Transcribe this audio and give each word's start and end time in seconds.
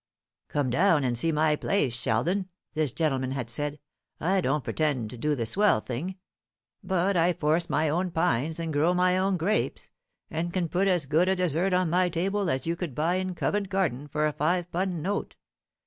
"Come 0.47 0.71
down 0.71 1.03
and 1.03 1.15
see 1.15 1.31
my 1.31 1.55
place, 1.55 1.93
Sheldon," 1.95 2.49
this 2.73 2.91
gentleman 2.91 3.33
had 3.33 3.51
said. 3.51 3.77
"I 4.19 4.41
don't 4.41 4.63
pretend 4.63 5.11
to 5.11 5.17
do 5.19 5.35
the 5.35 5.45
swell 5.45 5.79
thing; 5.79 6.15
but 6.83 7.15
I 7.15 7.33
force 7.33 7.69
my 7.69 7.87
own 7.87 8.09
pines 8.09 8.59
and 8.59 8.73
grow 8.73 8.95
my 8.95 9.15
own 9.19 9.37
grapes, 9.37 9.91
and 10.31 10.51
can 10.51 10.69
put 10.69 10.87
as 10.87 11.05
good 11.05 11.29
a 11.29 11.35
dessert 11.35 11.71
on 11.73 11.91
my 11.91 12.09
table 12.09 12.49
as 12.49 12.65
you 12.65 12.75
could 12.75 12.95
buy 12.95 13.17
in 13.17 13.35
Covent 13.35 13.69
Garden 13.69 14.07
for 14.07 14.25
a 14.25 14.33
five 14.33 14.71
pun' 14.71 15.03
note. 15.03 15.35